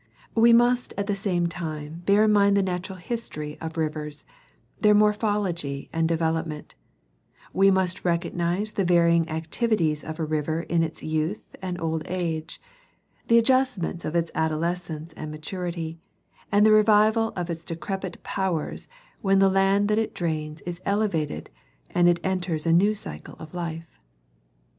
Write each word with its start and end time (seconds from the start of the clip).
We 0.33 0.51
must 0.51 0.95
at 0.97 1.05
the 1.05 1.13
same 1.13 1.45
time 1.45 2.01
bear 2.07 2.23
in 2.23 2.31
mind 2.33 2.57
the 2.57 2.63
natural 2.63 2.97
history 2.97 3.59
of 3.61 3.77
rivers, 3.77 4.25
their 4.79 4.95
morphology 4.95 5.91
and 5.93 6.09
devel 6.09 6.41
opment; 6.43 6.71
we 7.53 7.69
must 7.69 8.03
recognize 8.03 8.73
the 8.73 8.83
varying 8.83 9.29
activities 9.29 10.03
of 10.03 10.19
a 10.19 10.25
river 10.25 10.61
in 10.61 10.81
its 10.81 11.03
youth 11.03 11.43
and 11.61 11.79
old 11.79 12.01
age, 12.07 12.59
the 13.27 13.37
adjustments 13.37 14.03
of 14.03 14.15
its 14.15 14.31
adolescence 14.33 15.13
and 15.13 15.29
maturity, 15.29 15.99
and 16.51 16.65
the 16.65 16.71
revival 16.71 17.31
of 17.35 17.51
its 17.51 17.63
decrepit 17.63 18.23
powers 18.23 18.87
when 19.21 19.37
the 19.37 19.49
land 19.49 19.87
that 19.87 19.99
it 19.99 20.15
drains 20.15 20.61
is 20.61 20.81
elevated 20.83 21.51
and 21.91 22.09
it 22.09 22.19
enters 22.23 22.65
a 22.65 22.71
new 22.73 22.95
cycle 22.95 23.35
of 23.37 23.53
life. 23.53 23.99